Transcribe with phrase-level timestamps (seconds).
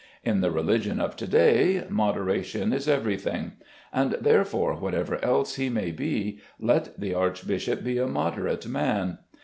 [0.23, 3.51] In the religion of to day moderation is everything.
[3.93, 9.19] And, therefore, whatever else he may be, let the archbishop be a moderate man.